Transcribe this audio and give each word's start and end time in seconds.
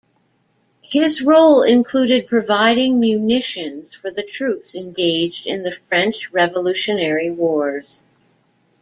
His 0.81 1.21
role 1.21 1.61
included 1.61 2.25
providing 2.25 2.99
munitions 2.99 3.95
for 3.95 4.09
the 4.09 4.23
troops 4.23 4.73
engaged 4.73 5.45
in 5.45 5.61
the 5.61 5.71
French 5.89 6.31
Revolutionary 6.31 7.29
Wars. 7.29 8.03